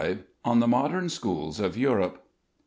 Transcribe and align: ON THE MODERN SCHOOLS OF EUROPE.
ON 0.43 0.59
THE 0.59 0.67
MODERN 0.67 1.09
SCHOOLS 1.09 1.59
OF 1.59 1.77
EUROPE. 1.77 2.23